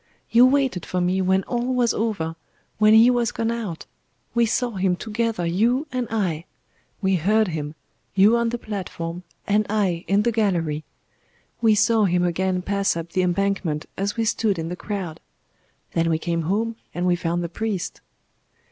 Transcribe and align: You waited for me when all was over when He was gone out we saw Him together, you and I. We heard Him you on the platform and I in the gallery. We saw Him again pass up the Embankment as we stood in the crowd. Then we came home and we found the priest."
You 0.31 0.47
waited 0.47 0.83
for 0.83 0.99
me 0.99 1.21
when 1.21 1.43
all 1.43 1.75
was 1.75 1.93
over 1.93 2.35
when 2.79 2.95
He 2.95 3.11
was 3.11 3.31
gone 3.31 3.51
out 3.51 3.85
we 4.33 4.47
saw 4.47 4.71
Him 4.71 4.95
together, 4.95 5.45
you 5.45 5.85
and 5.91 6.07
I. 6.09 6.45
We 7.03 7.17
heard 7.17 7.49
Him 7.49 7.75
you 8.15 8.35
on 8.35 8.49
the 8.49 8.57
platform 8.57 9.21
and 9.45 9.63
I 9.69 10.03
in 10.07 10.23
the 10.23 10.31
gallery. 10.31 10.83
We 11.61 11.75
saw 11.75 12.05
Him 12.05 12.23
again 12.23 12.63
pass 12.63 12.97
up 12.97 13.11
the 13.11 13.21
Embankment 13.21 13.85
as 13.95 14.17
we 14.17 14.25
stood 14.25 14.57
in 14.57 14.69
the 14.69 14.75
crowd. 14.75 15.19
Then 15.91 16.09
we 16.09 16.17
came 16.17 16.41
home 16.49 16.77
and 16.95 17.05
we 17.05 17.15
found 17.15 17.43
the 17.43 17.47
priest." 17.47 18.01